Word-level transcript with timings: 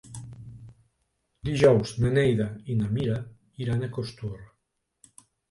Dijous 1.49 1.91
na 2.05 2.11
Neida 2.15 2.47
i 2.75 2.79
na 2.81 2.89
Mira 2.97 3.19
iran 3.67 3.83
a 3.83 3.93
Costur. 4.01 4.35